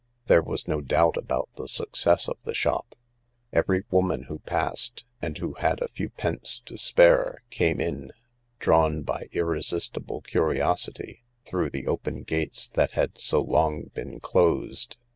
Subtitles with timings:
[0.25, 2.95] There was no doubt about the success of the shop.
[3.53, 8.11] Every woman who passed, and who had a few pence to spare, came in,
[8.57, 14.97] drawn by irresistible curiosity, through the open gates that had so long been closed.